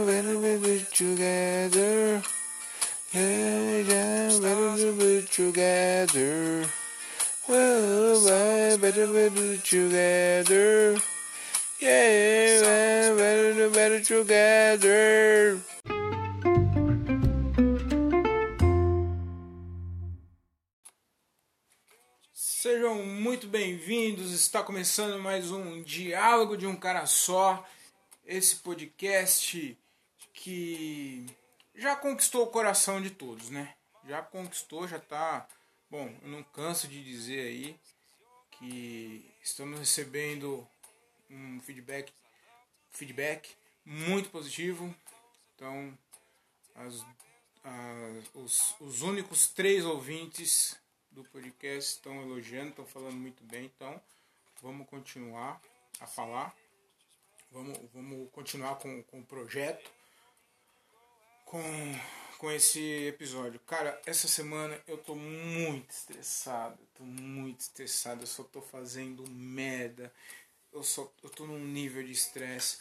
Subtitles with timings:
[0.00, 2.22] better be together.
[3.12, 6.68] Yeah, yeah, better be together.
[7.48, 10.96] Well, better be together.
[11.80, 15.60] Yeah, better better together.
[22.32, 24.32] Sejam muito bem-vindos.
[24.32, 27.64] Está começando mais um Diálogo de um Cara Só.
[28.26, 29.76] Esse podcast
[30.44, 31.24] que
[31.74, 33.74] já conquistou o coração de todos, né?
[34.06, 35.48] Já conquistou, já tá.
[35.90, 37.80] Bom, eu não canso de dizer aí
[38.50, 40.68] que estamos recebendo
[41.30, 42.12] um feedback,
[42.90, 44.94] feedback muito positivo.
[45.54, 45.96] Então,
[46.74, 46.94] as,
[47.64, 50.78] as, os, os únicos três ouvintes
[51.10, 53.64] do podcast estão elogiando, estão falando muito bem.
[53.74, 53.98] Então,
[54.60, 55.58] vamos continuar
[56.00, 56.54] a falar.
[57.50, 59.90] Vamos, vamos continuar com, com o projeto,
[61.54, 62.00] com,
[62.38, 63.60] com esse episódio.
[63.60, 66.80] Cara, essa semana eu tô muito estressado.
[66.94, 68.24] Tô muito estressado.
[68.24, 70.12] Eu só tô fazendo merda.
[70.72, 72.78] Eu, só, eu tô num nível de estresse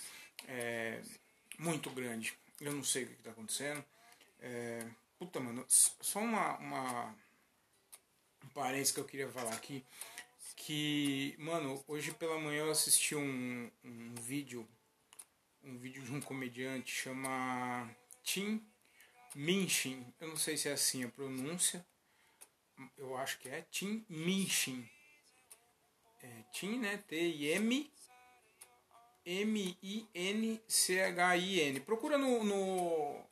[0.47, 1.03] é,
[1.59, 2.33] muito grande.
[2.59, 3.85] Eu não sei o que, está acontecendo.
[4.41, 4.83] É,
[5.19, 7.15] puta, mano, só uma, uma
[8.43, 9.85] um parênteses que eu queria falar aqui.
[10.55, 14.67] Que, mano, hoje pela manhã eu assisti um, um vídeo,
[15.63, 17.87] um vídeo de um comediante chama
[18.23, 18.65] Tim
[19.35, 20.05] Minchin.
[20.19, 21.85] Eu não sei se é assim a pronúncia.
[22.97, 24.89] Eu acho que é Tim Minchin.
[26.21, 26.97] É, Tim, né?
[27.07, 27.91] T-I-M
[29.25, 30.59] M-I-N-C-H-I-N.
[31.81, 33.23] Procura no, no,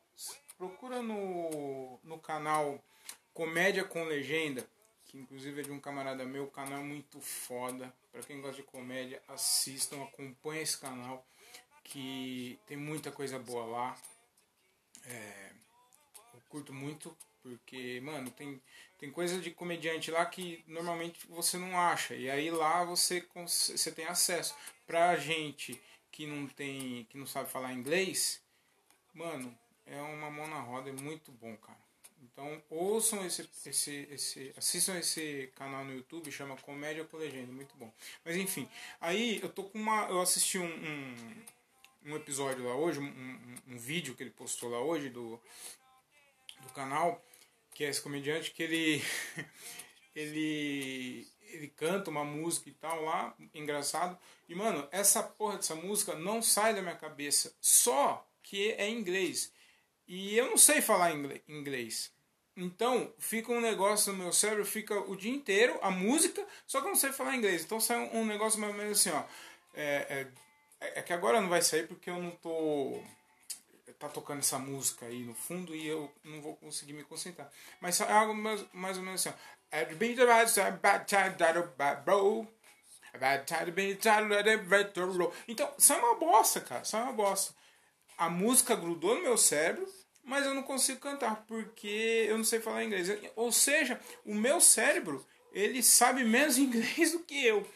[0.57, 2.81] procura no, no canal
[3.33, 4.65] Comédia com Legenda
[5.11, 7.93] que inclusive é de um camarada meu, o canal é muito foda.
[8.13, 11.25] Para quem gosta de comédia, assistam, acompanhem esse canal,
[11.83, 13.97] que tem muita coisa boa lá.
[15.05, 15.51] É,
[16.33, 18.61] eu curto muito, porque, mano, tem,
[18.97, 22.15] tem coisa de comediante lá que normalmente você não acha.
[22.15, 24.55] E aí lá você, você tem acesso.
[24.85, 27.05] Pra gente que não tem.
[27.05, 28.41] que não sabe falar inglês,
[29.13, 31.79] mano, é uma mão na roda, é muito bom, cara.
[32.21, 37.75] Então ouçam esse, esse, esse, assistam esse canal no YouTube, chama Comédia com Legenda, muito
[37.77, 37.91] bom.
[38.23, 38.69] Mas enfim,
[38.99, 41.43] aí eu tô com uma, eu assisti um, um,
[42.05, 45.41] um episódio lá hoje, um, um, um, vídeo que ele postou lá hoje do,
[46.61, 47.23] do canal,
[47.73, 49.01] que é esse comediante que ele
[50.15, 54.17] ele ele canta uma música e tal lá, engraçado.
[54.47, 58.97] E mano, essa porra dessa música não sai da minha cabeça, só que é em
[58.97, 59.51] inglês.
[60.07, 61.11] E eu não sei falar
[61.47, 62.11] inglês.
[62.55, 66.87] Então, fica um negócio no meu cérebro, fica o dia inteiro, a música, só que
[66.87, 67.63] eu não sei falar inglês.
[67.63, 69.23] Então sai um negócio mais ou menos assim, ó.
[69.73, 70.27] É, é,
[70.81, 73.01] é que agora não vai sair porque eu não tô.
[73.99, 77.51] Tá tocando essa música aí no fundo e eu não vou conseguir me concentrar.
[77.79, 79.37] Mas é algo mais, mais ou menos assim.
[85.47, 86.81] Então, isso é uma bosta, cara.
[86.81, 87.53] Isso é uma bosta.
[88.17, 89.87] A música grudou no meu cérebro
[90.23, 93.07] mas eu não consigo cantar porque eu não sei falar inglês.
[93.35, 97.67] Ou seja, o meu cérebro ele sabe menos inglês do que eu.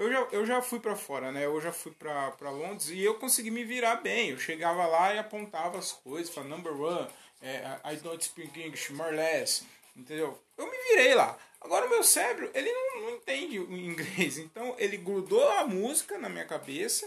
[0.00, 1.44] Eu já, eu já fui para fora, né?
[1.44, 4.30] Eu já fui para Londres e eu consegui me virar bem.
[4.30, 7.06] Eu chegava lá e apontava as coisas, falava number one,
[7.42, 9.62] é, I don't speak English, more or less,
[9.94, 10.42] entendeu?
[10.56, 11.38] Eu me virei lá.
[11.60, 16.16] Agora o meu cérebro, ele não, não entende o inglês, então ele grudou a música
[16.16, 17.06] na minha cabeça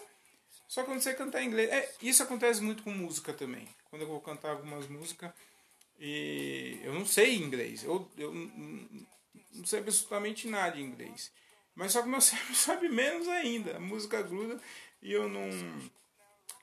[0.74, 1.70] só que eu não sei cantar inglês.
[1.70, 3.68] É, isso acontece muito com música também.
[3.92, 5.32] Quando eu vou cantar algumas músicas
[6.00, 7.84] e eu não sei inglês.
[7.84, 11.32] Eu, eu não sei absolutamente nada de inglês.
[11.76, 13.78] Mas só que meu cérebro sabe menos ainda.
[13.78, 14.60] A música gruda
[15.02, 15.50] e eu não.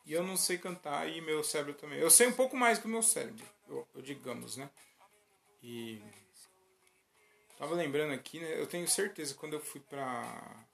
[0.07, 1.99] E eu não sei cantar e meu cérebro também.
[1.99, 3.45] Eu sei um pouco mais que o meu cérebro,
[4.03, 4.69] digamos, né?
[5.63, 6.03] E.
[7.59, 8.59] Tava lembrando aqui, né?
[8.59, 10.67] Eu tenho certeza quando eu fui pra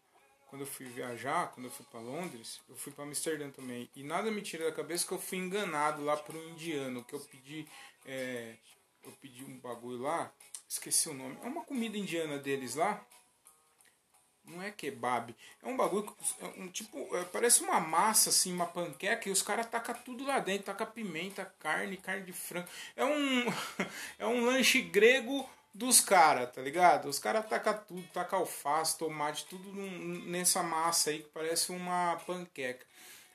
[0.47, 3.91] quando eu fui viajar, quando eu fui para Londres, eu fui para Amsterdã também.
[3.95, 7.15] E nada me tira da cabeça que eu fui enganado lá por um indiano, que
[7.15, 7.67] eu pedi,
[8.07, 8.57] é,
[9.05, 10.33] eu pedi um bagulho lá,
[10.69, 11.37] esqueci o nome.
[11.43, 13.05] É uma comida indiana deles lá.
[14.47, 18.67] Não é kebab, é um bagulho, é um tipo, é, parece uma massa assim, uma
[18.67, 22.69] panqueca e os caras tacam tudo lá dentro, taca pimenta, carne, carne de frango.
[22.95, 23.45] É um
[24.21, 27.09] é um lanche grego dos caras, tá ligado?
[27.09, 32.17] Os caras tacam tudo, tacam alface, tomate, tudo num, nessa massa aí que parece uma
[32.27, 32.87] panqueca.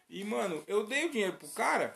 [0.10, 1.96] E, mano, eu dei o dinheiro pro cara.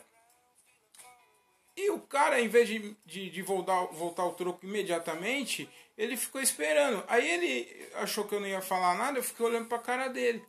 [1.76, 6.40] E o cara, em vez de, de, de voltar, voltar o troco imediatamente, ele ficou
[6.40, 7.02] esperando.
[7.08, 10.44] Aí ele achou que eu não ia falar nada, eu fiquei olhando pra cara dele.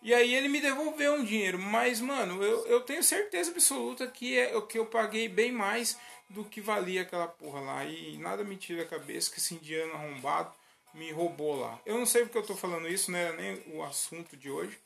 [0.00, 4.38] E aí ele me devolveu um dinheiro, mas mano, eu, eu tenho certeza absoluta que
[4.38, 5.98] é que eu paguei bem mais
[6.30, 7.84] do que valia aquela porra lá.
[7.84, 10.54] E nada me tira a cabeça que esse indiano arrombado
[10.94, 11.80] me roubou lá.
[11.84, 14.78] Eu não sei porque eu tô falando isso, não era nem o assunto de hoje.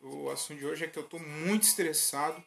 [0.00, 2.42] O assunto de hoje é que eu tô muito estressado.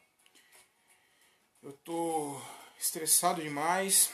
[1.62, 2.40] Eu tô
[2.78, 4.10] estressado demais.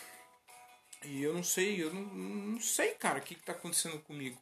[1.04, 4.40] E eu não sei, eu não, não sei, cara, o que, que tá acontecendo comigo.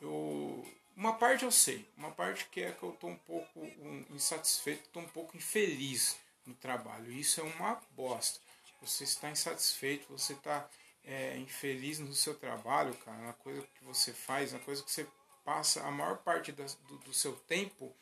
[0.00, 0.66] Eu,
[0.96, 4.88] uma parte eu sei, uma parte que é que eu tô um pouco um, insatisfeito,
[4.90, 6.16] tô um pouco infeliz
[6.46, 7.10] no trabalho.
[7.12, 8.40] Isso é uma bosta.
[8.80, 10.68] Você está insatisfeito, você está
[11.04, 15.06] é, infeliz no seu trabalho, cara, na coisa que você faz, na coisa que você
[15.44, 16.64] passa a maior parte do,
[16.98, 17.94] do, seu tempo,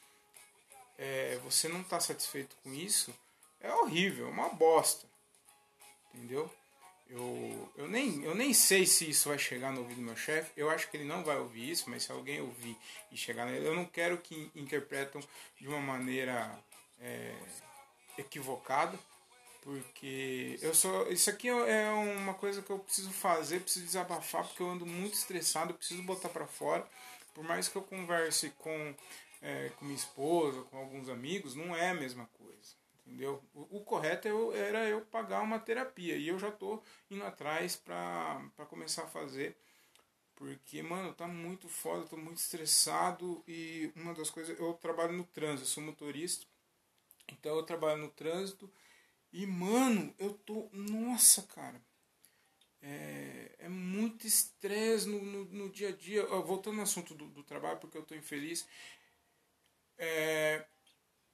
[0.98, 3.14] é, você não está satisfeito com isso,
[3.60, 5.06] é horrível, é uma bosta.
[6.12, 6.52] Entendeu?
[7.10, 10.52] Eu, eu, nem, eu nem sei se isso vai chegar no ouvido do meu chefe.
[10.56, 12.76] Eu acho que ele não vai ouvir isso, mas se alguém ouvir
[13.10, 15.20] e chegar nele, eu não quero que interpretam
[15.60, 16.56] de uma maneira
[17.00, 17.34] é,
[18.16, 18.96] equivocada,
[19.62, 21.10] porque eu sou.
[21.10, 25.14] Isso aqui é uma coisa que eu preciso fazer, preciso desabafar, porque eu ando muito
[25.14, 26.86] estressado, preciso botar para fora.
[27.34, 28.94] Por mais que eu converse com,
[29.42, 32.79] é, com minha esposa, com alguns amigos, não é a mesma coisa.
[33.10, 33.42] Entendeu?
[33.52, 36.16] O, o correto é eu, era eu pagar uma terapia.
[36.16, 36.80] E eu já tô
[37.10, 39.56] indo atrás pra, pra começar a fazer.
[40.36, 43.42] Porque, mano, tá muito foda, tô muito estressado.
[43.48, 44.56] E uma das coisas.
[44.58, 46.46] Eu trabalho no trânsito, sou motorista.
[47.32, 48.72] Então eu trabalho no trânsito.
[49.32, 50.68] E, mano, eu tô.
[50.72, 51.82] Nossa, cara.
[52.80, 56.24] É, é muito estresse no, no, no, dia a dia.
[56.26, 58.68] Voltando ao assunto do, do trabalho, porque eu tô infeliz.
[59.98, 60.64] É,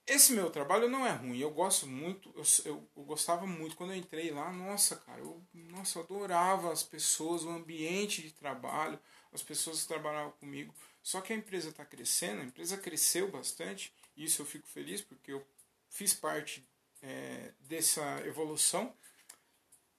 [0.06, 3.91] esse meu trabalho não é ruim, eu gosto muito, eu, eu, eu, gostava muito quando
[3.91, 8.99] eu entrei lá, nossa, cara, eu, nossa, adorava as pessoas, o ambiente de trabalho,
[9.32, 10.73] as pessoas que trabalhavam comigo.
[11.03, 15.00] Só que a empresa está crescendo, a empresa cresceu bastante, e isso eu fico feliz
[15.00, 15.44] porque eu
[15.88, 16.64] fiz parte
[17.02, 18.94] é, dessa evolução.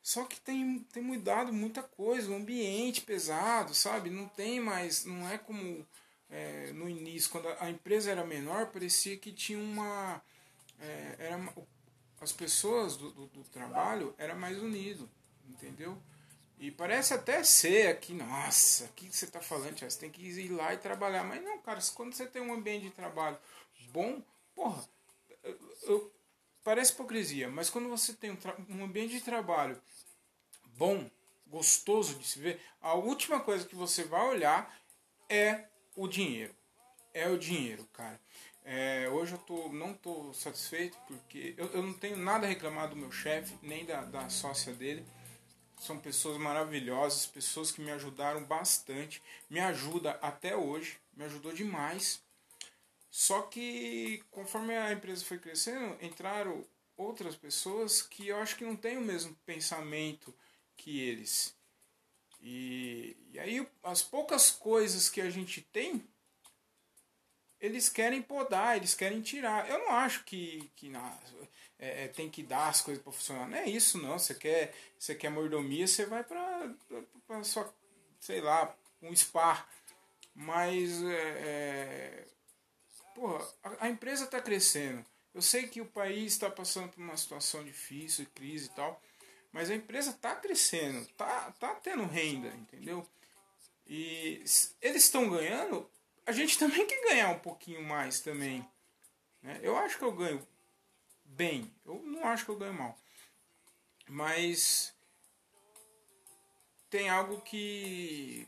[0.01, 4.09] Só que tem, tem mudado muita coisa, o ambiente pesado, sabe?
[4.09, 5.85] Não tem mais, não é como
[6.29, 10.21] é, no início, quando a empresa era menor, parecia que tinha uma.
[10.79, 11.53] É, era,
[12.19, 15.09] as pessoas do, do, do trabalho era mais unido,
[15.47, 15.97] entendeu?
[16.59, 19.79] E parece até ser aqui, nossa, o que você está falando?
[19.79, 21.23] Você tem que ir lá e trabalhar.
[21.23, 23.37] Mas não, cara, quando você tem um ambiente de trabalho
[23.91, 24.21] bom,
[24.55, 24.83] porra,
[25.43, 26.13] eu, eu,
[26.63, 28.37] parece hipocrisia, mas quando você tem um,
[28.69, 29.79] um ambiente de trabalho
[30.75, 31.09] bom,
[31.45, 34.75] gostoso de se ver, a última coisa que você vai olhar
[35.29, 35.65] é
[35.97, 36.55] o dinheiro.
[37.13, 38.21] É o dinheiro, cara.
[38.63, 42.89] É, hoje eu tô, não estou satisfeito porque eu, eu não tenho nada a reclamar
[42.89, 45.03] do meu chefe, nem da, da sócia dele.
[45.79, 52.21] São pessoas maravilhosas, pessoas que me ajudaram bastante, me ajuda até hoje, me ajudou demais.
[53.09, 56.63] Só que conforme a empresa foi crescendo, entraram
[56.95, 60.33] outras pessoas que eu acho que não têm o mesmo pensamento
[60.75, 61.56] que eles.
[62.39, 66.07] E, e aí as poucas coisas que a gente tem,
[67.59, 69.69] eles querem podar, eles querem tirar.
[69.69, 71.17] Eu não acho que, que na,
[71.79, 73.47] é, é tem que dar as coisas para funcionar.
[73.47, 74.17] Não é isso não.
[74.17, 77.73] Você quer, você quer mordomia, você vai para sua,
[78.19, 79.67] sei lá, um spa.
[80.35, 82.27] Mas é, é
[83.15, 85.03] porra, a, a empresa está crescendo.
[85.33, 89.01] Eu sei que o país está passando por uma situação difícil, crise e tal.
[89.51, 93.07] Mas a empresa está crescendo, tá, tá tendo renda, entendeu?
[93.87, 94.43] E
[94.81, 95.89] eles estão ganhando,
[96.25, 98.67] a gente também quer ganhar um pouquinho mais também.
[99.41, 99.59] Né?
[99.63, 100.45] Eu acho que eu ganho
[101.23, 102.99] bem, eu não acho que eu ganho mal.
[104.07, 104.93] Mas
[106.89, 108.47] tem algo que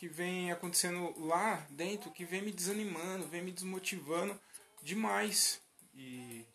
[0.00, 4.40] que vem acontecendo lá dentro que vem me desanimando, vem me desmotivando
[4.82, 5.60] demais.
[5.92, 6.46] E,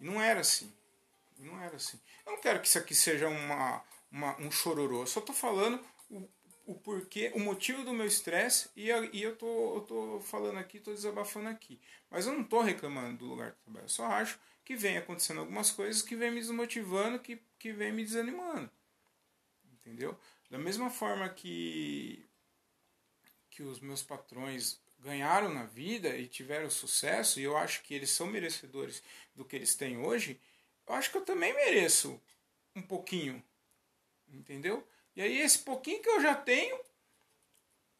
[0.00, 0.72] e não era assim.
[1.38, 2.00] Não era assim.
[2.24, 5.02] Eu não quero que isso aqui seja uma, uma um chororô.
[5.02, 6.28] Eu só estou falando o,
[6.66, 10.78] o porquê, o motivo do meu estresse e, e eu, tô, eu tô falando aqui,
[10.78, 11.80] estou desabafando aqui.
[12.10, 13.84] Mas eu não estou reclamando do lugar de trabalho.
[13.84, 17.92] Eu só acho que vem acontecendo algumas coisas que vem me desmotivando, que, que vem
[17.92, 18.70] me desanimando.
[19.72, 20.18] Entendeu?
[20.50, 22.24] Da mesma forma que,
[23.50, 28.08] que os meus patrões ganharam na vida e tiveram sucesso, e eu acho que eles
[28.10, 29.02] são merecedores
[29.34, 30.40] do que eles têm hoje,
[30.86, 32.20] eu acho que eu também mereço
[32.74, 33.42] um pouquinho.
[34.28, 34.86] Entendeu?
[35.14, 36.78] E aí esse pouquinho que eu já tenho,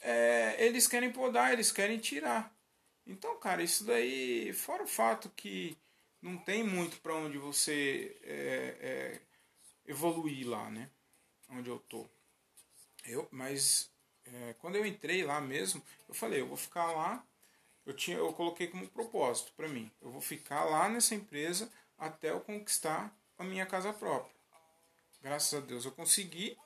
[0.01, 2.55] é, eles querem podar, eles querem tirar.
[3.07, 5.77] Então, cara, isso daí, fora o fato que
[6.21, 9.21] não tem muito para onde você é, é,
[9.87, 10.91] evoluir lá, né?
[11.51, 12.09] Onde eu tô.
[13.05, 13.91] Eu, mas
[14.25, 17.25] é, quando eu entrei lá mesmo, eu falei, eu vou ficar lá
[17.87, 19.91] eu, tinha, eu coloquei como propósito para mim.
[20.01, 24.35] Eu vou ficar lá nessa empresa até eu conquistar a minha casa própria.
[25.23, 26.57] Graças a Deus eu consegui.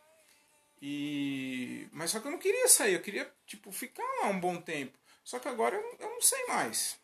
[0.80, 4.60] E mas só que eu não queria sair, eu queria tipo ficar lá um bom
[4.60, 4.98] tempo.
[5.24, 6.98] Só que agora eu, eu não sei mais.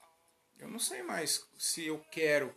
[0.59, 2.55] Eu não sei mais se eu quero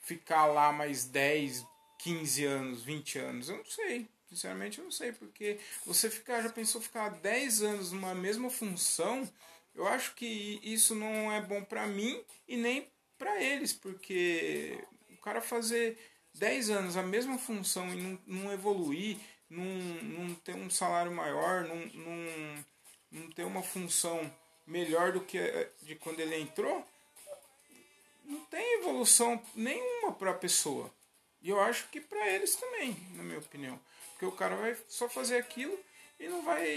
[0.00, 1.64] ficar lá mais 10,
[1.98, 3.48] 15 anos, 20 anos.
[3.48, 4.08] Eu não sei.
[4.28, 9.26] Sinceramente eu não sei, porque você ficar, já pensou ficar 10 anos numa mesma função,
[9.74, 14.84] eu acho que isso não é bom para mim e nem para eles, porque
[15.18, 15.98] o cara fazer
[16.34, 19.18] 10 anos a mesma função e não, não evoluir,
[19.50, 22.64] não, não ter um salário maior, não, não,
[23.12, 24.32] não ter uma função
[24.66, 25.38] melhor do que
[25.82, 26.86] de quando ele entrou,
[28.24, 30.92] não tem evolução nenhuma para a pessoa.
[31.40, 33.80] E eu acho que para eles também, na minha opinião.
[34.10, 35.78] Porque o cara vai só fazer aquilo
[36.18, 36.68] e não vai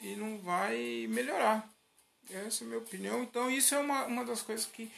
[0.00, 1.68] e não vai melhorar.
[2.30, 3.22] Essa é a minha opinião.
[3.22, 4.90] Então isso é uma, uma das coisas que,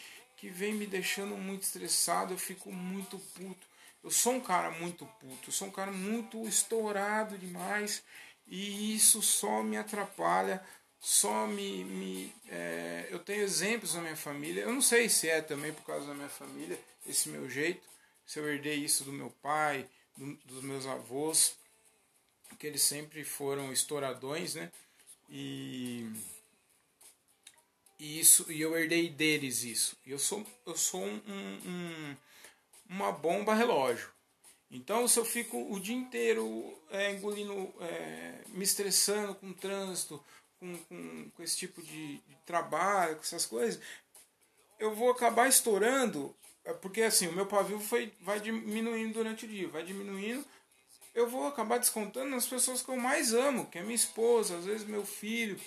[0.42, 2.34] que vem me deixando muito estressado.
[2.34, 3.64] Eu fico muito puto.
[4.02, 5.50] Eu sou um cara muito puto.
[5.50, 8.02] Eu sou um cara muito estourado demais.
[8.48, 10.60] E isso só me atrapalha.
[10.98, 11.84] Só me.
[11.84, 14.62] me é, eu tenho exemplos na minha família.
[14.62, 17.88] Eu não sei se é também por causa da minha família, esse meu jeito.
[18.26, 21.56] Se eu herdei isso do meu pai, do, dos meus avós.
[22.58, 24.72] Que eles sempre foram estouradões, né?
[25.30, 26.10] E,
[28.02, 29.96] e isso e eu herdei deles isso.
[30.04, 31.22] Eu sou eu sou um,
[31.64, 32.16] um,
[32.88, 34.10] uma bomba relógio.
[34.68, 40.22] Então se eu fico o dia inteiro é, engolindo, é, me estressando com trânsito,
[40.58, 43.80] com, com, com esse tipo de, de trabalho, com essas coisas,
[44.80, 49.48] eu vou acabar estourando, é, porque assim, o meu pavio foi, vai diminuindo durante o
[49.48, 50.44] dia, vai diminuindo,
[51.14, 54.64] eu vou acabar descontando nas pessoas que eu mais amo, que é minha esposa, às
[54.64, 55.60] vezes meu filho,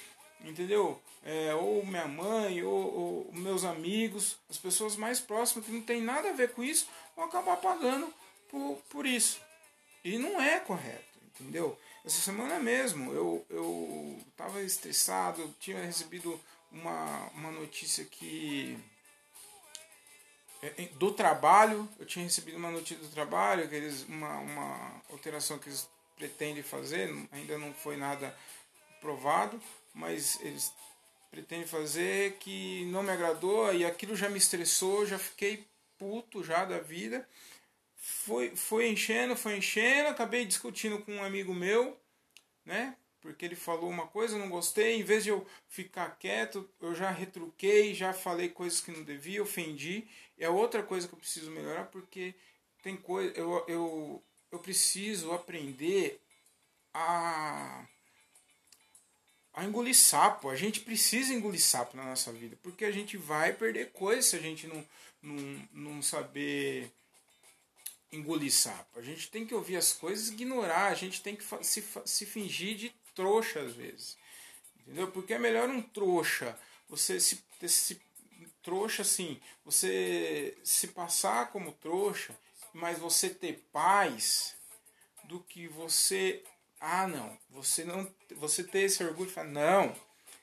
[0.46, 1.02] entendeu?
[1.24, 6.02] É, ou minha mãe, ou, ou, meus amigos, as pessoas mais próximas que não tem
[6.02, 8.14] nada a ver com isso, vão acabar pagando
[8.50, 9.42] por, por isso.
[10.04, 11.78] E não é correto, entendeu?
[12.06, 16.40] Essa semana mesmo eu, eu tava estressado, tinha recebido
[16.72, 18.78] uma, uma notícia que
[20.62, 25.58] é, do trabalho, eu tinha recebido uma notícia do trabalho, que eles, uma, uma alteração
[25.58, 28.36] que eles pretendem fazer, ainda não foi nada
[29.06, 29.62] provado,
[29.94, 30.74] mas eles
[31.30, 36.66] pretendem fazer que não me agradou e aquilo já me estressou, já fiquei puto já
[36.66, 37.28] da vida.
[37.96, 41.96] Foi, foi enchendo, foi enchendo, acabei discutindo com um amigo meu,
[42.66, 42.96] né?
[43.22, 46.94] porque ele falou uma coisa, eu não gostei, em vez de eu ficar quieto, eu
[46.94, 50.08] já retruquei, já falei coisas que não devia, ofendi.
[50.38, 52.36] É outra coisa que eu preciso melhorar, porque
[52.84, 56.22] tem coisa, eu, eu, eu preciso aprender
[56.94, 57.88] a
[59.56, 60.50] a engolir sapo.
[60.50, 64.36] A gente precisa engolir sapo na nossa vida, porque a gente vai perder coisas se
[64.36, 64.86] a gente não,
[65.22, 66.92] não, não saber
[68.12, 69.00] engolir sapo.
[69.00, 72.76] A gente tem que ouvir as coisas ignorar, a gente tem que se, se fingir
[72.76, 74.18] de trouxa às vezes.
[74.82, 75.10] Entendeu?
[75.12, 76.58] Porque é melhor um trouxa,
[76.88, 78.00] você se, se
[78.62, 82.38] trouxa assim, você se passar como trouxa,
[82.74, 84.56] mas você ter paz
[85.24, 86.44] do que você
[86.86, 89.96] ah não, você não você ter esse orgulho falar não,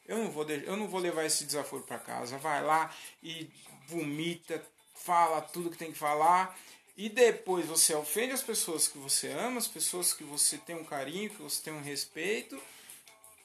[0.07, 2.39] eu não vou eu não vou levar esse desaforo para casa.
[2.39, 3.49] Vai lá e
[3.87, 4.63] vomita,
[4.95, 6.59] fala tudo que tem que falar
[6.97, 10.85] e depois você ofende as pessoas que você ama, as pessoas que você tem um
[10.85, 12.61] carinho, que você tem um respeito.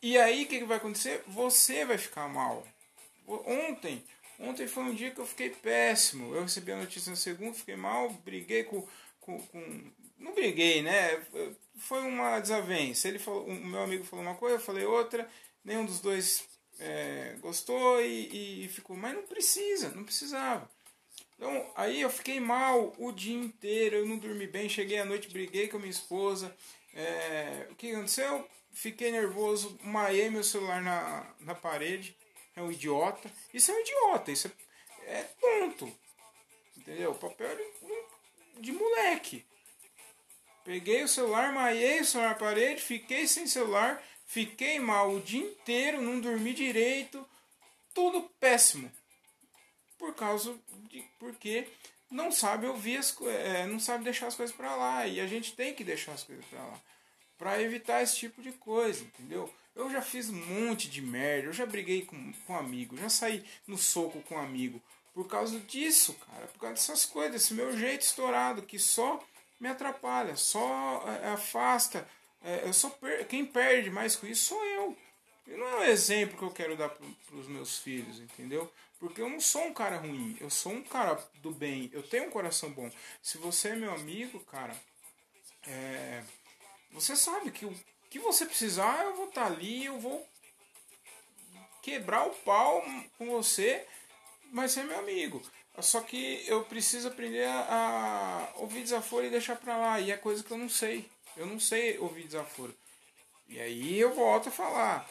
[0.01, 1.23] E aí o que, que vai acontecer?
[1.27, 2.65] Você vai ficar mal.
[3.27, 4.03] Ontem,
[4.39, 6.35] ontem foi um dia que eu fiquei péssimo.
[6.35, 8.87] Eu recebi a notícia na segunda, fiquei mal, briguei com,
[9.21, 11.23] com, com não briguei, né?
[11.77, 13.07] Foi uma desavença.
[13.07, 15.29] Ele falou, o meu amigo falou uma coisa, eu falei outra.
[15.63, 16.47] Nenhum dos dois
[16.79, 18.95] é, gostou e, e ficou.
[18.95, 20.69] Mas não precisa, não precisava.
[21.35, 25.29] Então, aí eu fiquei mal o dia inteiro, eu não dormi bem, cheguei à noite,
[25.29, 26.55] briguei com a minha esposa.
[26.93, 28.47] É, o que aconteceu?
[28.71, 32.15] Fiquei nervoso, maiei meu celular na, na parede.
[32.55, 33.31] É um idiota.
[33.53, 34.51] Isso é um idiota, isso
[35.05, 35.91] é, é tonto.
[36.75, 37.13] Entendeu?
[37.13, 39.45] Papel de, de moleque.
[40.67, 45.39] Peguei o celular, maiei o celular na parede, fiquei sem celular, fiquei mal o dia
[45.39, 47.25] inteiro, não dormi direito,
[47.93, 48.91] tudo péssimo
[49.97, 50.53] por causa
[50.89, 51.65] de porque
[52.11, 55.55] não sabe ouvir as é, não sabe deixar as coisas para lá e a gente
[55.55, 56.81] tem que deixar as coisas para lá
[57.37, 59.49] para evitar esse tipo de coisa, entendeu?
[59.73, 63.07] Eu já fiz um monte de merda, eu já briguei com, com um amigo, já
[63.07, 64.83] saí no soco com um amigo
[65.13, 69.25] por causa disso, cara, por causa dessas coisas, esse meu jeito estourado que só
[69.59, 72.07] me atrapalha, só é, afasta,
[72.43, 74.97] é, eu só per quem perde mais com isso sou eu.
[75.47, 78.71] E não é o exemplo que eu quero dar para pros meus filhos, entendeu?
[78.99, 82.27] Porque eu não sou um cara ruim, eu sou um cara do bem, eu tenho
[82.27, 82.91] um coração bom.
[83.21, 84.75] Se você é meu amigo, cara,
[85.67, 86.23] é,
[86.91, 87.73] você sabe que o
[88.09, 90.27] que você precisar, eu vou estar tá ali, eu vou
[91.81, 92.83] quebrar o pau
[93.17, 93.85] com você,
[94.51, 95.41] mas ser meu amigo.
[95.79, 99.99] Só que eu preciso aprender a, a ouvir desaforo e deixar pra lá.
[99.99, 101.09] E é coisa que eu não sei.
[101.35, 102.75] Eu não sei ouvir desaforo.
[103.47, 105.09] E aí eu volto a falar.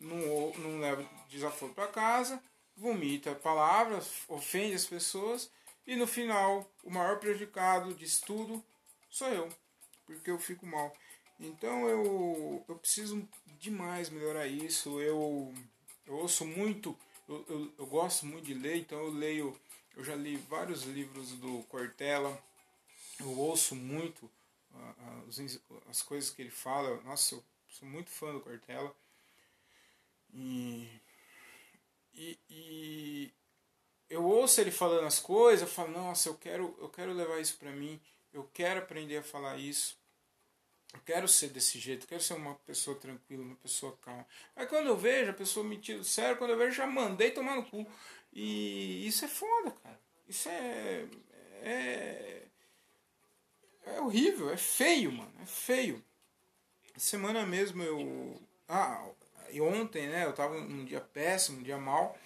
[0.00, 2.42] Não, não levo desaforo para casa,
[2.76, 5.50] vomita palavras, ofende as pessoas.
[5.86, 8.64] E no final, o maior prejudicado disso tudo
[9.08, 9.48] sou eu.
[10.06, 10.92] Porque eu fico mal.
[11.38, 13.26] Então eu, eu preciso
[13.58, 15.00] demais melhorar isso.
[15.00, 15.54] Eu,
[16.06, 16.96] eu ouço muito,
[17.28, 19.58] eu, eu, eu gosto muito de ler, então eu leio
[19.96, 22.42] eu já li vários livros do Cortella.
[23.20, 24.26] Eu ouço muito
[24.72, 27.00] uh, as, as coisas que ele fala.
[27.02, 28.94] Nossa, eu sou muito fã do Cortella.
[30.32, 30.88] E,
[32.12, 33.32] e, e,
[34.10, 37.56] eu ouço ele falando as coisas, eu falo, nossa, eu quero, eu quero levar isso
[37.56, 38.00] para mim,
[38.32, 39.96] eu quero aprender a falar isso,
[40.92, 44.26] eu quero ser desse jeito, eu quero ser uma pessoa tranquila, uma pessoa calma.
[44.56, 47.54] Aí quando eu vejo a pessoa me tira sério, quando eu vejo já mandei tomar
[47.54, 47.86] no cu.
[48.32, 49.83] E isso é foda, cara.
[50.28, 51.06] Isso é.
[51.62, 52.42] É,
[53.86, 55.32] é horrível, é feio, mano.
[55.42, 56.02] É feio.
[56.96, 58.40] Semana mesmo eu.
[58.68, 59.06] Ah,
[59.50, 60.24] e ontem, né?
[60.24, 62.18] Eu tava num dia péssimo, um dia mal.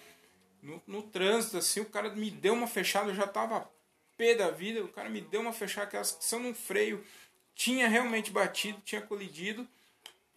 [0.61, 3.69] No, no trânsito, assim, o cara me deu uma fechada, eu já tava
[4.17, 4.83] pé da vida.
[4.83, 7.03] O cara me deu uma fechada, que se eu não freio,
[7.55, 9.67] tinha realmente batido, tinha colidido.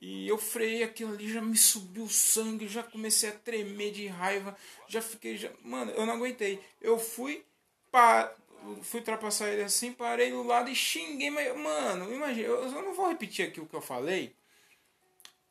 [0.01, 4.09] E eu freiei aquilo ali, já me subiu o sangue, já comecei a tremer de
[4.09, 4.57] raiva,
[4.89, 6.61] já fiquei, já, mano, eu não aguentei.
[6.81, 7.45] Eu fui
[7.93, 8.35] pa,
[8.83, 12.95] fui ultrapassar ele assim, parei do lado e xinguei, mas mano, imagina, eu, eu não
[12.95, 14.35] vou repetir aqui o que eu falei,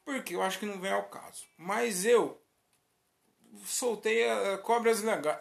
[0.03, 1.45] porque eu acho que não vem ao caso.
[1.57, 2.41] Mas eu
[3.65, 5.39] soltei a, a cobras, e lagar,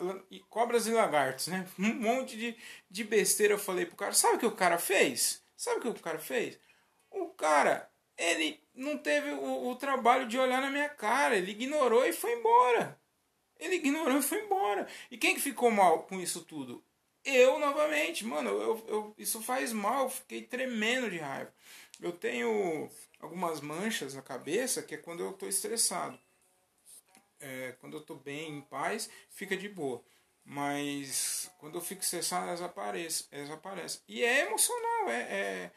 [0.49, 1.66] cobras e lagartos, né?
[1.78, 2.57] Um monte de,
[2.88, 4.12] de besteira eu falei pro cara.
[4.12, 5.42] Sabe o que o cara fez?
[5.57, 6.59] Sabe o que o cara fez?
[7.11, 12.05] O cara ele não teve o, o, trabalho de olhar na minha cara, ele ignorou
[12.05, 13.01] e foi embora.
[13.59, 14.87] Ele ignorou e foi embora.
[15.11, 16.85] E quem que ficou mal com isso tudo?
[17.24, 21.52] Eu novamente, mano, eu, eu, isso faz mal, eu fiquei tremendo de raiva.
[22.00, 26.18] Eu tenho algumas manchas na cabeça que é quando eu estou estressado.
[27.38, 30.02] É, quando eu estou bem, em paz, fica de boa.
[30.44, 33.26] Mas quando eu fico estressado, elas aparecem.
[33.30, 34.00] Elas aparecem.
[34.09, 35.72] E é emocional, é, é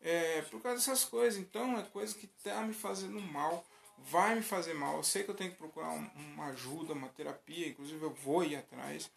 [0.00, 1.40] é, por causa dessas coisas.
[1.40, 3.64] Então é coisa que está me fazendo mal,
[3.98, 4.96] vai me fazer mal.
[4.96, 8.44] Eu sei que eu tenho que procurar um, uma ajuda, uma terapia, inclusive eu vou
[8.44, 9.10] ir atrás.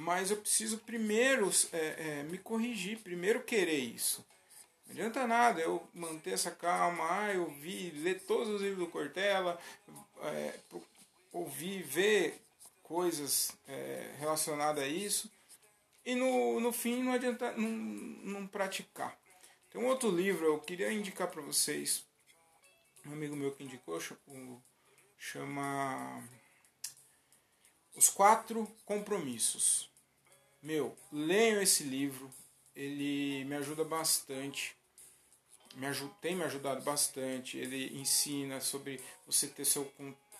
[0.00, 4.24] Mas eu preciso primeiro é, é, me corrigir, primeiro querer isso.
[4.86, 8.92] Não adianta nada eu manter essa calma, ah, eu vi, ler todos os livros do
[8.92, 9.60] Cortella,
[10.22, 10.54] é,
[11.32, 12.40] ouvir, ver
[12.80, 15.28] coisas é, relacionadas a isso,
[16.06, 19.18] e no, no fim não adianta não, não praticar.
[19.68, 22.06] Tem um outro livro, eu queria indicar para vocês.
[23.04, 23.98] Um amigo meu que indicou
[25.18, 26.22] chama
[27.96, 29.87] Os Quatro Compromissos.
[30.62, 32.30] Meu, leiam esse livro,
[32.74, 34.76] ele me ajuda bastante.
[35.74, 35.86] Me
[36.20, 37.56] tem me ajudado bastante.
[37.58, 39.90] Ele ensina sobre você ter seu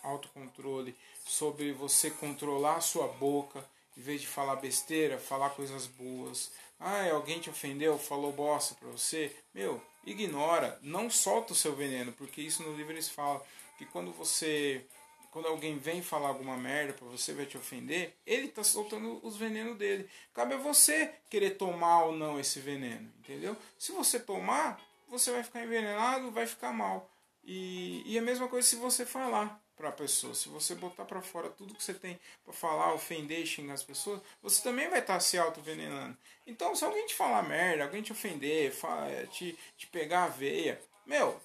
[0.03, 3.63] autocontrole, sobre você controlar a sua boca,
[3.97, 8.87] em vez de falar besteira, falar coisas boas ah, alguém te ofendeu, falou bosta pra
[8.87, 9.35] você.
[9.53, 13.41] Meu, ignora, não solta o seu veneno, porque isso no livro eles falam
[13.77, 14.85] que quando você.
[15.31, 19.37] Quando alguém vem falar alguma merda pra você, vai te ofender, ele tá soltando os
[19.37, 20.09] venenos dele.
[20.33, 23.55] Cabe a você querer tomar ou não esse veneno, entendeu?
[23.77, 27.09] Se você tomar, você vai ficar envenenado, vai ficar mal.
[27.43, 30.35] E, e a mesma coisa se você falar para a pessoa.
[30.35, 34.21] Se você botar para fora tudo que você tem para falar, ofender, xingar as pessoas,
[34.43, 36.17] você também vai estar tá se auto-venenando.
[36.45, 38.73] Então, se alguém te falar merda, alguém te ofender,
[39.09, 41.39] é, te, te pegar a veia, meu,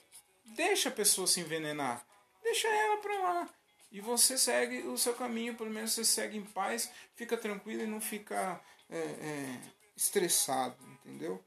[0.45, 2.05] deixa a pessoa se envenenar.
[2.43, 3.49] Deixa ela para lá.
[3.95, 7.87] E você segue o seu caminho, pelo menos você segue em paz, fica tranquilo e
[7.87, 9.61] não fica é, é,
[9.97, 10.77] estressado,
[11.07, 11.41] entendeu?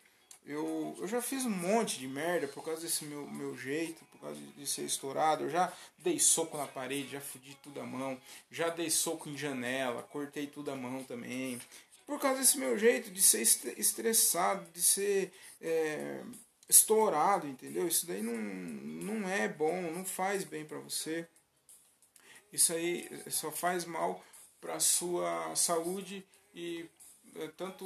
[0.46, 4.22] Eu, eu já fiz um monte de merda por causa desse meu, meu jeito, por
[4.22, 5.44] causa de ser estourado.
[5.44, 8.18] Eu já dei soco na parede, já fudi tudo a mão.
[8.50, 11.60] Já dei soco em janela, cortei tudo a mão também.
[12.06, 13.42] Por causa desse meu jeito de ser
[13.78, 16.24] estressado, de ser é,
[16.70, 17.86] estourado, entendeu?
[17.86, 21.28] Isso daí não, não é bom, não faz bem para você.
[22.52, 24.24] Isso aí só faz mal
[24.60, 26.90] para sua saúde e
[27.36, 27.86] é, tanto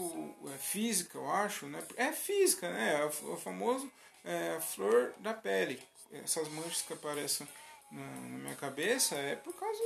[0.54, 1.84] é, física, eu acho, né?
[1.98, 3.02] É física, né?
[3.02, 3.92] É o famoso
[4.24, 5.82] é, flor da pele.
[6.12, 7.48] Essas manchas que aparecem
[7.92, 9.80] na, na, minha cabeça é por causa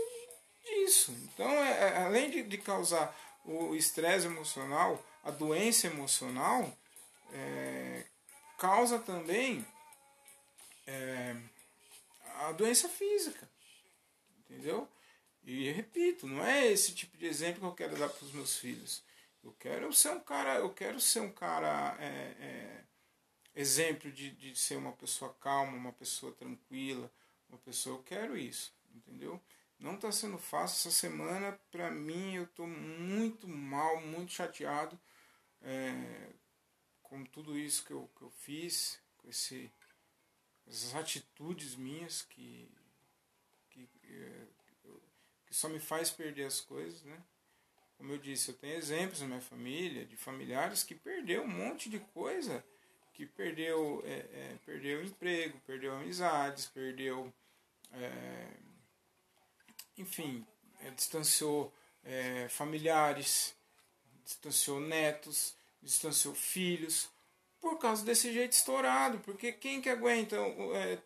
[0.64, 1.12] disso.
[1.24, 6.72] Então, é, é, além de, de causar o estresse emocional, a doença emocional,
[7.32, 8.04] é,
[8.58, 9.66] causa também
[10.88, 11.36] é,
[12.42, 13.50] a doença física.
[14.56, 14.88] Entendeu?
[15.44, 18.58] E repito, não é esse tipo de exemplo que eu quero dar para os meus
[18.58, 19.04] filhos.
[19.44, 22.06] Eu quero ser um cara, eu quero ser um cara é,
[22.40, 22.84] é,
[23.54, 27.12] exemplo de, de ser uma pessoa calma, uma pessoa tranquila,
[27.50, 27.98] uma pessoa.
[27.98, 29.40] Eu quero isso, entendeu?
[29.78, 31.60] Não está sendo fácil essa semana.
[31.70, 34.98] Para mim, eu estou muito mal, muito chateado
[35.62, 36.30] é,
[37.04, 39.70] com tudo isso que eu, que eu fiz, com esse,
[40.66, 42.72] essas atitudes minhas que,
[43.70, 44.45] que, é,
[45.56, 47.18] só me faz perder as coisas, né?
[47.98, 51.90] Como eu disse, eu tenho exemplos na minha família de familiares que perdeu um monte
[51.90, 52.62] de coisa,
[53.14, 57.34] que perdeu, é, é, perdeu emprego, perdeu amizades, perdeu
[57.94, 58.48] é,
[59.98, 60.46] enfim,
[60.82, 63.56] é, distanciou é, familiares,
[64.26, 67.10] distanciou netos, distanciou filhos,
[67.62, 69.20] por causa desse jeito estourado.
[69.20, 71.00] Porque quem que aguenta é,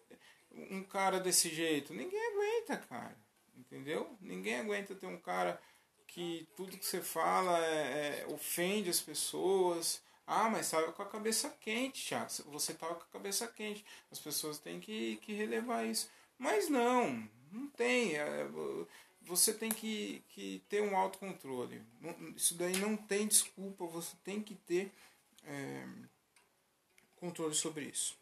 [0.72, 1.94] um cara desse jeito?
[1.94, 3.29] Ninguém aguenta, cara.
[3.60, 4.18] Entendeu?
[4.22, 5.62] Ninguém aguenta ter um cara
[6.08, 10.02] que tudo que você fala é, é, ofende as pessoas.
[10.26, 12.30] Ah, mas estava com a cabeça quente, Thiago.
[12.52, 13.86] Você estava com a cabeça quente.
[14.12, 16.10] As pessoas têm que, que relevar isso.
[16.38, 18.16] Mas não, não tem.
[18.16, 18.48] É,
[19.22, 21.84] você tem que, que ter um autocontrole.
[22.36, 24.92] Isso daí não tem desculpa, você tem que ter
[25.46, 25.86] é,
[27.18, 28.18] controle sobre isso.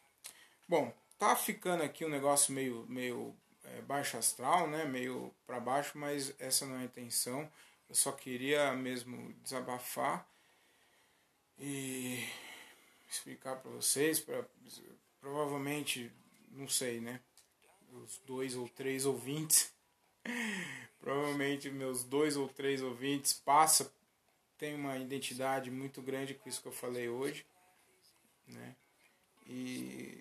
[0.66, 3.34] Bom, tá ficando aqui um negócio meio, meio
[3.76, 4.84] é, baixo astral, né?
[4.84, 7.50] meio para baixo, mas essa não é a intenção.
[7.88, 10.28] Eu só queria mesmo desabafar
[11.58, 12.22] e
[13.08, 14.44] explicar para vocês, pra,
[15.20, 16.12] provavelmente,
[16.50, 17.20] não sei, né?
[17.92, 19.72] os dois ou três ouvintes,
[21.00, 23.90] provavelmente meus dois ou três ouvintes passa
[24.58, 27.46] tem uma identidade muito grande com isso que eu falei hoje,
[28.48, 28.74] né?
[29.46, 30.20] E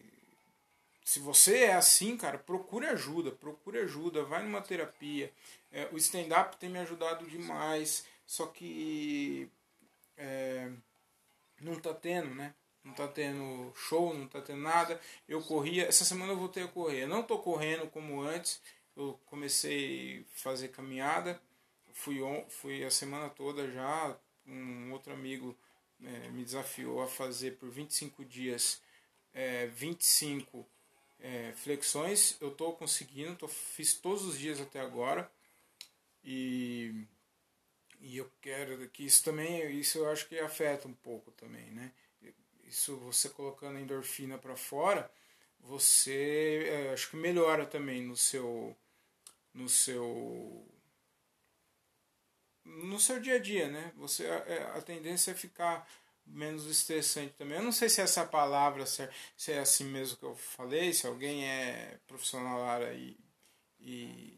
[1.07, 5.31] se você é assim, cara, procure ajuda, procure ajuda, vai numa terapia.
[5.71, 9.49] É, o stand-up tem me ajudado demais, só que
[10.17, 10.69] é,
[11.61, 12.53] não tá tendo, né?
[12.83, 14.99] não tá tendo show, não tá tendo nada.
[15.29, 17.03] Eu corria, essa semana eu voltei a correr.
[17.03, 18.61] Eu não tô correndo como antes.
[18.93, 21.41] Eu comecei a fazer caminhada.
[21.93, 24.17] Fui, fui a semana toda já.
[24.45, 25.57] Um outro amigo
[26.03, 28.81] é, me desafiou a fazer por 25 dias
[29.33, 30.67] é, 25
[31.19, 32.37] é, flexões.
[32.41, 35.29] Eu tô conseguindo, tô, fiz todos os dias até agora.
[36.23, 36.93] E,
[38.01, 41.91] e eu quero que isso também, isso eu acho que afeta um pouco também, né?
[42.67, 45.09] isso você colocando a endorfina para fora,
[45.59, 48.75] você é, acho que melhora também no seu
[49.53, 50.65] no seu
[52.63, 53.91] no seu dia a dia, né?
[53.95, 55.87] Você é, a tendência é ficar
[56.27, 57.57] menos estressante também.
[57.57, 59.07] Eu não sei se essa palavra se
[59.51, 63.17] é assim mesmo que eu falei, se alguém é profissional área e,
[63.79, 64.37] e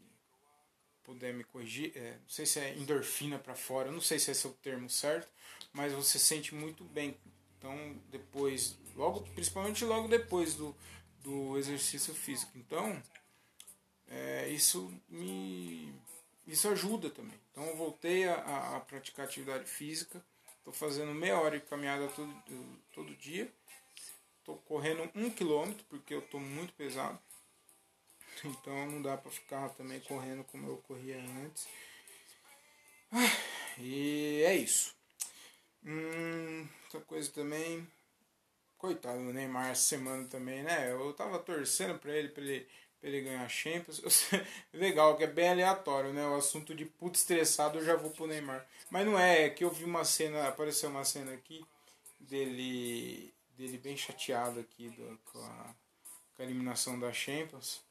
[1.04, 4.46] puder me corrigir, é, não sei se é endorfina para fora, não sei se esse
[4.46, 5.28] é o termo certo,
[5.74, 7.18] mas você sente muito bem
[7.60, 10.74] então, depois, logo, principalmente logo depois do,
[11.22, 12.54] do exercício físico.
[12.56, 13.02] Então,
[14.08, 15.94] é, isso me
[16.48, 17.38] isso ajuda também.
[17.52, 20.24] Então, eu voltei a, a praticar atividade física.
[20.70, 22.32] Estou fazendo meia hora de caminhada todo,
[22.94, 23.52] todo dia.
[24.38, 27.20] Estou correndo um quilômetro porque eu estou muito pesado.
[28.46, 31.68] Então não dá para ficar também correndo como eu corria antes.
[33.12, 34.96] Ah, e é isso.
[35.84, 37.86] Hum, outra coisa também.
[38.78, 40.92] Coitado do Neymar essa semana também, né?
[40.92, 42.70] Eu tava torcendo pra ele, pra ele,
[43.00, 44.02] pra ele ganhar Champions.
[44.74, 46.26] Legal, que é bem aleatório, né?
[46.28, 48.66] O assunto de puto estressado eu já vou pro Neymar.
[48.90, 51.66] Mas não é, é que eu vi uma cena, apareceu uma cena aqui
[52.20, 55.76] dele, dele bem chateado aqui do, com, a,
[56.36, 57.82] com a eliminação da Champions.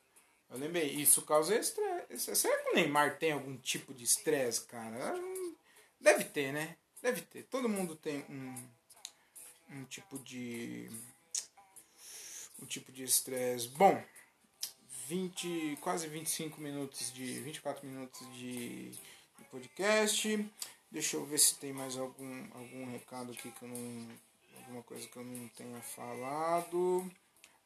[0.50, 2.34] Eu lembrei, isso causa estresse.
[2.34, 5.14] Será que o Neymar tem algum tipo de estresse, cara?
[6.00, 6.76] Deve ter, né?
[7.02, 7.42] Deve ter.
[7.44, 8.68] Todo mundo tem um,
[9.70, 10.90] um tipo de.
[12.60, 13.68] Um tipo de estresse.
[13.68, 14.02] Bom,
[15.08, 17.40] 20, quase 25 minutos de.
[17.40, 20.46] 24 minutos de, de podcast.
[20.90, 24.08] Deixa eu ver se tem mais algum, algum recado aqui que eu não.
[24.58, 27.10] Alguma coisa que eu não tenha falado.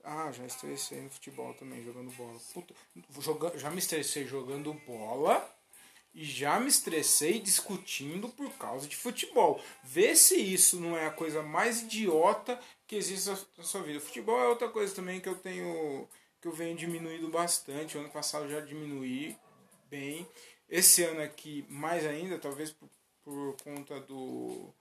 [0.04, 2.38] Ah, já estressei no futebol também, jogando bola.
[2.54, 2.74] Puta,
[3.20, 5.44] joga, já me estressei jogando bola
[6.14, 9.60] e já me estressei discutindo por causa de futebol.
[9.82, 14.00] Vê se isso não é a coisa mais idiota que existe na sua vida.
[14.00, 16.08] Futebol é outra coisa também que eu tenho
[16.42, 17.96] que eu venho diminuindo bastante.
[17.96, 19.38] O ano passado já diminuí
[19.88, 20.28] bem.
[20.68, 22.88] esse ano aqui mais ainda, talvez por,
[23.24, 24.74] por conta do,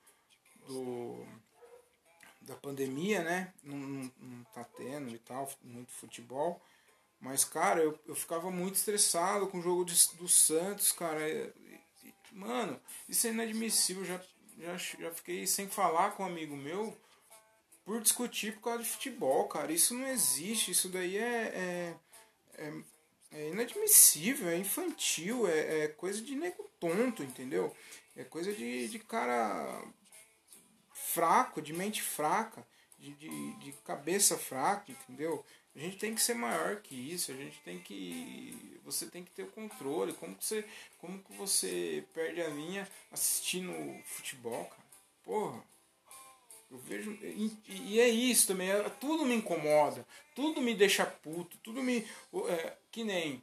[0.66, 1.24] do
[2.40, 3.54] da pandemia, né?
[3.62, 6.60] Não, não, não tá tendo e tal, muito futebol.
[7.20, 11.54] Mas, cara, eu, eu ficava muito estressado com o jogo de, do Santos, cara.
[12.32, 14.04] Mano, isso é inadmissível.
[14.04, 14.20] Já,
[14.58, 16.96] já, já fiquei sem falar com um amigo meu
[17.84, 19.72] por discutir por causa de futebol, cara.
[19.72, 20.70] Isso não existe.
[20.70, 21.96] Isso daí é, é,
[22.58, 22.82] é,
[23.32, 27.74] é inadmissível, é infantil, é, é, coisa de nego tonto, entendeu?
[28.16, 29.82] É coisa de, de cara
[30.92, 32.66] fraco, de mente fraca,
[32.98, 35.44] de, de, de cabeça fraca, entendeu?
[35.74, 38.78] A gente tem que ser maior que isso, a gente tem que.
[38.84, 40.12] Você tem que ter o controle.
[40.12, 40.64] Como que você,
[40.98, 43.72] como que você perde a linha assistindo
[44.04, 44.82] futebol, cara?
[45.24, 45.71] Porra.
[46.72, 47.12] Eu vejo.
[47.22, 48.70] E, e é isso também.
[48.70, 50.06] É, tudo me incomoda.
[50.34, 51.58] Tudo me deixa puto.
[51.58, 52.06] Tudo me.
[52.48, 53.42] É, que nem.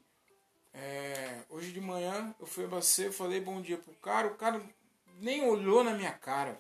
[0.74, 4.62] É, hoje de manhã eu fui abastecer, falei bom dia pro cara, o cara
[5.20, 6.60] nem olhou na minha cara.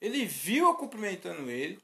[0.00, 1.80] Ele viu eu cumprimentando ele,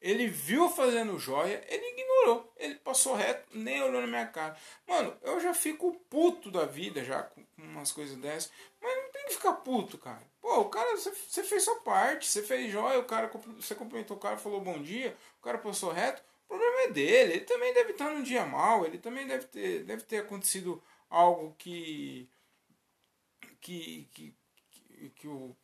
[0.00, 2.52] ele viu fazendo joia, ele ignorou.
[2.58, 4.56] Ele passou reto, nem olhou na minha cara.
[4.86, 8.52] Mano, eu já fico puto da vida já com umas coisas dessas.
[8.80, 10.22] Mas não tem que ficar puto, cara.
[10.44, 14.20] Pô, o cara, você fez sua parte, você fez joia, o cara, você cumprimentou o
[14.20, 16.22] cara, falou bom dia, o cara passou reto.
[16.44, 17.32] O problema é dele.
[17.32, 21.54] Ele também deve estar num dia mal, ele também deve ter, deve ter acontecido algo
[21.56, 22.28] que.
[23.58, 24.06] que.
[24.12, 24.34] que,
[24.70, 25.56] que, que o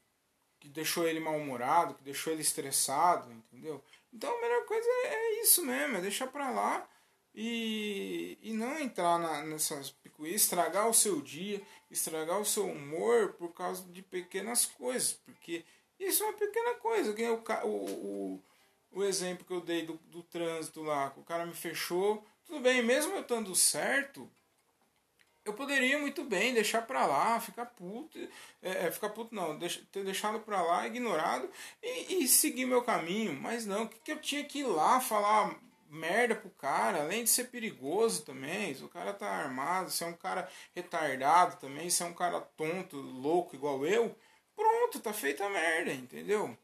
[0.59, 3.85] que deixou ele mal-humorado, que deixou ele estressado, entendeu?
[4.13, 6.89] Então a melhor coisa é isso mesmo, é deixar pra lá
[7.35, 13.35] e, e não entrar na, nessas picuinhas, estragar o seu dia, estragar o seu humor
[13.35, 15.65] por causa de pequenas coisas, porque
[15.99, 17.15] isso é uma pequena coisa.
[17.65, 17.85] O, o,
[18.33, 18.45] o,
[18.93, 22.83] o exemplo que eu dei do, do trânsito lá, o cara me fechou, tudo bem,
[22.83, 24.29] mesmo eu estando certo,
[25.45, 28.19] eu poderia muito bem deixar pra lá, ficar puto,
[28.63, 31.49] é, é ficar puto não, ter deixado pra lá, ignorado
[31.83, 35.59] e, e seguir meu caminho, mas não, que, que eu tinha que ir lá falar
[35.91, 40.07] merda pro cara, além de ser perigoso também, se o cara tá armado, se é
[40.07, 44.17] um cara retardado também, se é um cara tonto, louco igual eu,
[44.55, 46.57] pronto, tá feita a merda, entendeu?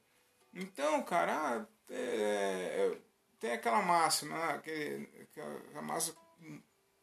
[0.55, 2.99] Então, cara, ah, é, é,
[3.41, 6.17] tem aquela máxima, que, que a, a máxima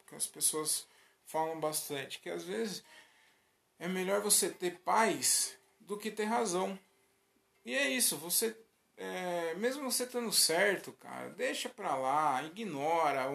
[0.08, 0.88] que as pessoas
[1.26, 2.84] falam bastante, que às vezes
[3.80, 6.80] é melhor você ter paz do que ter razão.
[7.66, 8.56] E é isso, você
[8.96, 13.28] é, mesmo você estando certo, cara, deixa pra lá, ignora,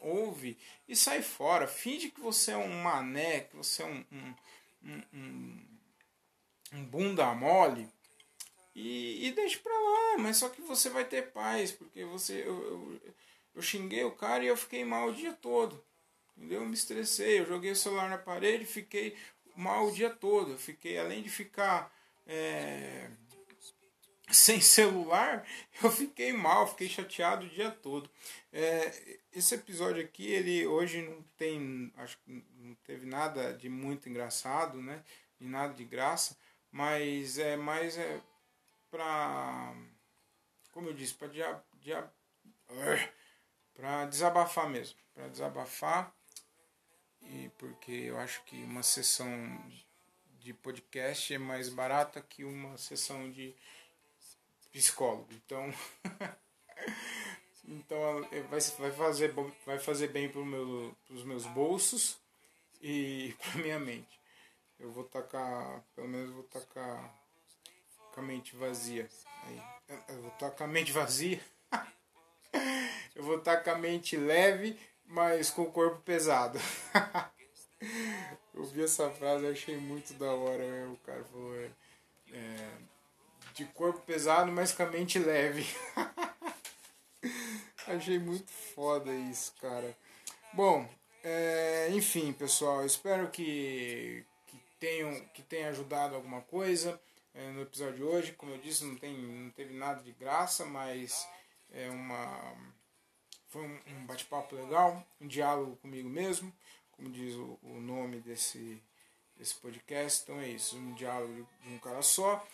[0.00, 1.66] ouve e sai fora.
[1.66, 5.66] Finge que você é um mané, que você é um, um, um,
[6.74, 7.88] um bunda mole
[8.74, 10.18] e, e deixa pra lá.
[10.18, 13.00] Mas só que você vai ter paz, porque você eu, eu,
[13.54, 15.82] eu xinguei o cara e eu fiquei mal o dia todo.
[16.36, 16.60] Entendeu?
[16.60, 19.16] Eu me estressei, eu joguei o celular na parede, fiquei
[19.56, 20.52] mal o dia todo.
[20.52, 21.90] Eu fiquei, além de ficar
[22.26, 23.08] é,
[24.30, 25.46] sem celular,
[25.82, 28.10] eu fiquei mal, fiquei chateado o dia todo.
[28.52, 34.08] É, esse episódio aqui, ele hoje não tem, acho que não teve nada de muito
[34.08, 35.02] engraçado, né?
[35.38, 36.36] De nada de graça,
[36.70, 38.20] mas é mais é
[38.90, 39.74] pra,
[40.72, 42.10] como eu disse, para dia, dia,
[43.74, 46.14] para desabafar mesmo, para desabafar
[47.30, 49.28] e porque eu acho que uma sessão
[50.38, 53.54] de podcast é mais barata que uma sessão de
[54.76, 55.28] psicólogo.
[55.32, 55.72] Então,
[57.64, 57.98] então
[58.50, 59.34] vai, vai, fazer,
[59.64, 62.18] vai fazer bem para meu, os meus bolsos
[62.82, 64.20] e para minha mente.
[64.78, 67.14] Eu vou tacar, pelo menos vou tacar
[68.12, 69.08] com a mente vazia.
[69.44, 69.62] Aí,
[70.08, 71.40] eu vou estar com a mente vazia.
[73.14, 76.58] eu vou estar com a mente leve mas com o corpo pesado.
[78.54, 80.58] eu vi essa frase achei muito da hora.
[80.58, 80.86] Né?
[80.92, 81.70] O cara falou: é,
[82.32, 82.68] é,
[83.56, 85.66] de corpo pesado, mas com a mente leve.
[87.88, 89.96] achei muito foda isso, cara.
[90.52, 90.88] Bom,
[91.24, 97.00] é, enfim, pessoal, espero que, que, tenham, que tenha ajudado alguma coisa
[97.34, 98.32] é, no episódio de hoje.
[98.32, 101.26] Como eu disse, não, tem, não teve nada de graça, mas
[101.72, 102.54] é uma
[103.48, 106.52] foi um, um bate-papo legal, um diálogo comigo mesmo,
[106.92, 108.82] como diz o, o nome desse,
[109.34, 110.22] desse podcast.
[110.22, 112.46] Então é isso, um diálogo de um cara só.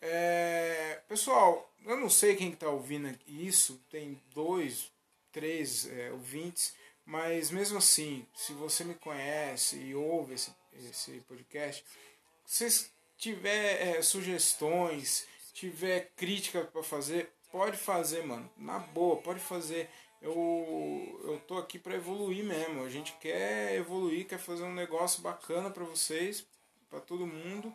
[0.00, 4.90] É, pessoal, eu não sei quem está ouvindo isso, tem dois,
[5.32, 11.84] três é, ouvintes, mas mesmo assim, se você me conhece e ouve esse, esse podcast,
[12.44, 19.88] se tiver é, sugestões, tiver crítica para fazer, pode fazer, mano, na boa, pode fazer
[20.20, 22.84] eu, eu tô aqui para evoluir mesmo.
[22.84, 26.44] A gente quer evoluir, quer fazer um negócio bacana para vocês.
[26.90, 27.72] para todo mundo.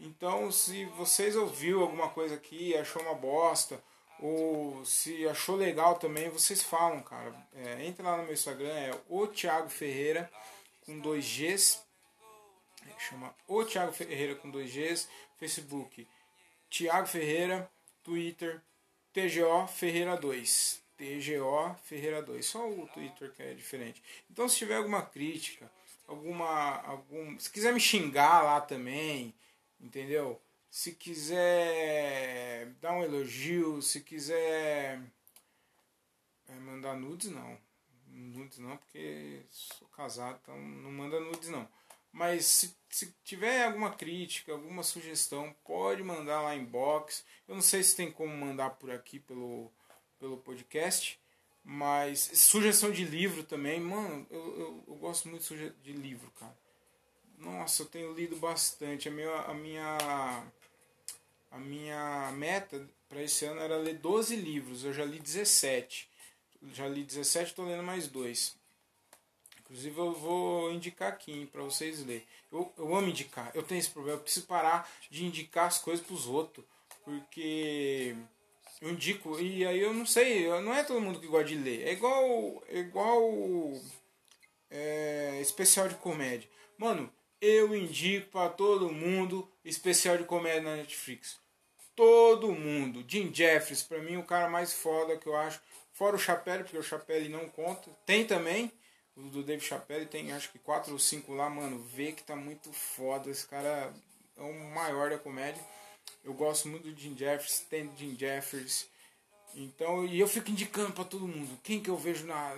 [0.00, 3.82] Então, se vocês ouviu alguma coisa aqui, achou uma bosta,
[4.18, 7.34] ou se achou legal também, vocês falam, cara.
[7.54, 10.30] É, entra lá no meu Instagram, é o Thiago Ferreira
[10.84, 11.80] com dois Gs.
[12.98, 15.08] Chama o Thiago Ferreira com dois Gs.
[15.38, 16.08] Facebook
[16.68, 17.70] Thiago Ferreira.
[18.02, 18.62] Twitter
[19.12, 20.82] TGO Ferreira 2.
[20.96, 22.46] TGO Ferreira 2.
[22.46, 24.02] Só o Twitter que é diferente.
[24.30, 25.70] Então se tiver alguma crítica,
[26.06, 26.80] alguma.
[26.82, 29.34] Algum, se quiser me xingar lá também,
[29.80, 30.40] entendeu?
[30.70, 35.00] Se quiser dar um elogio, se quiser
[36.48, 37.58] é, mandar nudes, não.
[38.06, 41.68] Nudes não, porque sou casado, então não manda nudes não.
[42.12, 47.24] Mas se, se tiver alguma crítica, alguma sugestão, pode mandar lá em box.
[47.46, 49.72] Eu não sei se tem como mandar por aqui pelo,
[50.18, 51.20] pelo podcast.
[51.62, 56.56] Mas sugestão de livro também, mano, eu, eu, eu gosto muito de livro, cara.
[57.40, 59.08] Nossa, eu tenho lido bastante.
[59.08, 60.44] A minha, a minha,
[61.50, 64.84] a minha meta para esse ano era ler 12 livros.
[64.84, 66.08] Eu já li 17.
[66.74, 68.54] Já li 17, estou lendo mais dois.
[69.60, 72.26] Inclusive eu vou indicar aqui para vocês lerem.
[72.52, 73.50] Eu, eu amo indicar.
[73.54, 74.18] Eu tenho esse problema.
[74.18, 76.66] Eu preciso parar de indicar as coisas para os outros.
[77.02, 78.14] Porque
[78.82, 79.40] eu indico.
[79.40, 80.46] E aí eu não sei.
[80.60, 81.88] Não é todo mundo que gosta de ler.
[81.88, 82.62] É igual.
[82.68, 83.22] É igual.
[84.70, 86.48] É, especial de comédia.
[86.76, 91.38] Mano, eu indico para todo mundo especial de comédia na Netflix.
[91.96, 93.04] Todo mundo.
[93.06, 95.60] Jim Jeffries, para mim, o cara mais foda que eu acho.
[95.92, 97.90] Fora o Chapelle, porque o Chapelle não conta.
[98.06, 98.72] Tem também,
[99.16, 101.78] o do Dave Chappelle tem acho que quatro ou cinco lá, mano.
[101.78, 103.30] Vê que tá muito foda.
[103.30, 103.92] Esse cara
[104.36, 105.62] é o maior da comédia.
[106.24, 108.86] Eu gosto muito do Jim Jeffers, tem Jim Jeffers.
[109.54, 111.58] Então, e eu fico indicando para todo mundo.
[111.62, 112.54] Quem que eu vejo na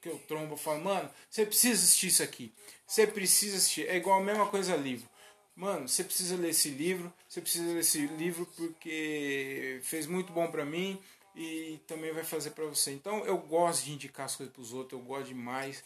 [0.00, 2.52] que eu trombo, falo, mano, você precisa assistir isso aqui.
[2.86, 3.88] Você precisa assistir.
[3.88, 5.08] É igual a mesma coisa livro.
[5.54, 7.12] Mano, você precisa ler esse livro.
[7.28, 11.00] Você precisa ler esse livro porque fez muito bom para mim
[11.34, 12.92] e também vai fazer para você.
[12.92, 15.84] Então eu gosto de indicar as coisas para os outros, eu gosto demais.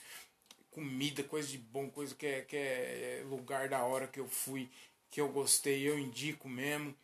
[0.71, 4.71] Comida, coisa de bom, coisa que é, que é lugar da hora que eu fui,
[5.11, 6.95] que eu gostei, eu indico mesmo.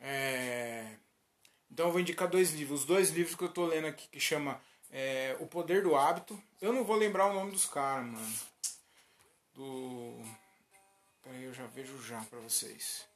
[0.00, 0.86] É...
[1.68, 2.80] Então eu vou indicar dois livros.
[2.80, 4.60] Os dois livros que eu tô lendo aqui que chama
[4.98, 6.42] é, O Poder do Hábito.
[6.58, 8.36] Eu não vou lembrar o nome dos caras, mano.
[9.52, 10.22] Do.
[11.22, 13.06] Peraí, eu já vejo já pra vocês.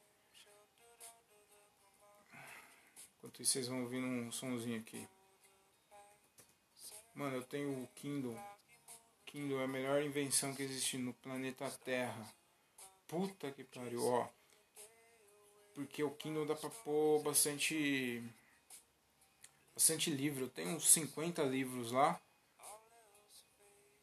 [3.17, 5.09] Enquanto isso, vocês vão ouvindo um somzinho aqui.
[7.15, 8.39] Mano, eu tenho o Kindle.
[9.25, 12.31] Kindle é a melhor invenção que existe no planeta Terra.
[13.09, 14.29] Puta que pariu, ó.
[15.75, 18.23] Porque o Kindle dá pra pôr bastante.
[19.81, 20.45] Bastante livro.
[20.45, 22.21] Eu tenho uns 50 livros lá.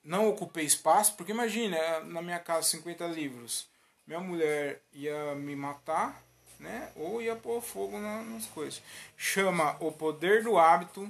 [0.03, 3.69] Não ocupei espaço, porque imagina, na minha casa 50 livros.
[4.07, 6.27] Minha mulher ia me matar
[6.59, 6.91] né?
[6.95, 8.81] Ou ia pôr fogo nas coisas.
[9.15, 11.09] Chama O Poder do Hábito.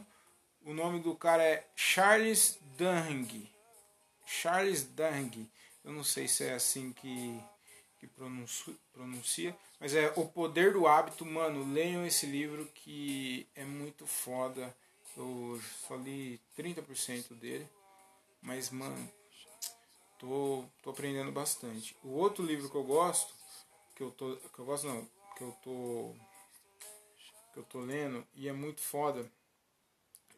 [0.66, 3.50] O nome do cara é Charles Duhigg.
[4.26, 5.50] Charles Duhigg.
[5.86, 7.42] Eu não sei se é assim que,
[8.08, 11.26] que pronuncia, mas é O Poder do Hábito.
[11.26, 14.76] Mano, leiam esse livro que é muito foda.
[15.16, 17.68] Eu só li 30% dele.
[18.42, 19.12] Mas, mano,
[20.20, 21.96] tô, tô aprendendo bastante.
[22.04, 23.34] O outro livro que eu gosto,
[23.96, 26.16] que eu, tô, que eu gosto não, que eu tô
[27.58, 29.30] que eu tô lendo e é muito foda.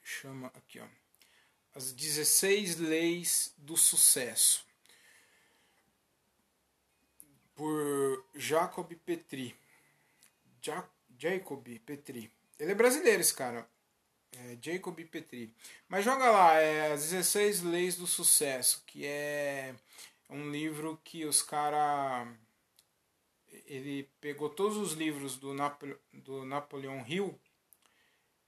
[0.02, 0.88] Chama aqui, ó.
[1.76, 4.66] As 16 leis do sucesso.
[7.60, 9.54] Por Jacob Petri.
[10.66, 12.32] Ja Jacob Petri.
[12.58, 13.68] Ele é brasileiro esse cara.
[14.32, 15.54] É Jacob Petri.
[15.90, 19.76] Mas joga lá, é As 16 Leis do Sucesso, que é
[20.30, 22.30] um livro que os caras
[23.66, 27.38] ele pegou todos os livros do, Napo, do Napoleão Hill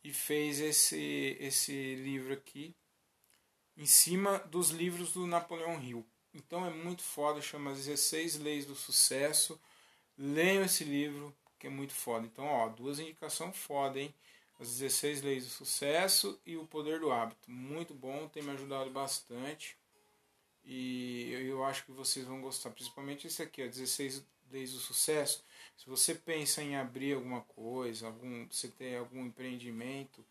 [0.06, 2.74] e fez esse, esse livro aqui
[3.76, 6.06] em cima dos livros do Napoleão Hill.
[6.34, 9.60] Então é muito foda, chama 16 Leis do Sucesso.
[10.18, 12.26] Leiam esse livro, que é muito foda.
[12.26, 14.14] Então, ó, duas indicações foda, hein?
[14.60, 17.50] As 16 Leis do Sucesso e O Poder do Hábito.
[17.50, 19.76] Muito bom, tem me ajudado bastante.
[20.64, 25.44] E eu acho que vocês vão gostar, principalmente esse aqui, ó, 16 desde o sucesso,
[25.78, 30.24] se você pensa em abrir alguma coisa, algum, você tem algum empreendimento,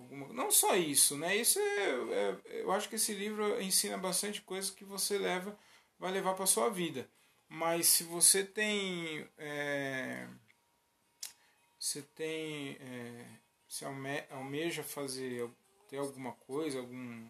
[0.00, 1.36] alguma, não só isso, né?
[1.36, 5.56] Isso é, é, eu acho que esse livro ensina bastante coisas que você leva,
[5.98, 7.08] vai levar para sua vida.
[7.48, 10.26] Mas se você tem, é,
[11.78, 13.26] você tem, é,
[13.68, 15.48] se alme, almeja fazer,
[15.88, 17.28] ter alguma coisa, algum,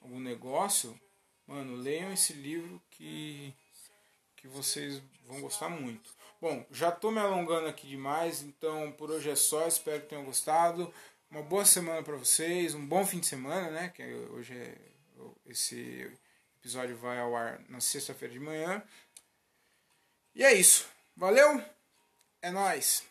[0.00, 0.98] algum negócio,
[1.46, 3.54] mano, leiam esse livro que
[4.40, 6.10] que vocês vão gostar muito.
[6.40, 9.66] Bom, já estou me alongando aqui demais, então por hoje é só.
[9.66, 10.92] Espero que tenham gostado.
[11.30, 13.88] Uma boa semana para vocês, um bom fim de semana, né?
[13.90, 14.74] Que hoje é
[15.46, 16.10] esse
[16.58, 18.82] episódio vai ao ar na sexta-feira de manhã.
[20.34, 20.86] E é isso.
[21.16, 21.62] Valeu?
[22.40, 23.07] É nóis!